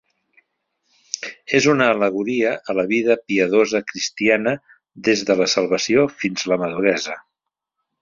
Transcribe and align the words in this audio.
És 1.57 1.67
una 1.73 1.89
al·legoria 1.95 2.55
a 2.73 2.77
la 2.79 2.87
vida 2.93 3.19
piadosa 3.33 3.83
cristiana 3.93 4.57
des 5.11 5.25
de 5.31 5.39
la 5.45 5.51
salvació 5.57 6.11
fins 6.25 6.51
la 6.55 6.63
maduresa. 6.67 7.25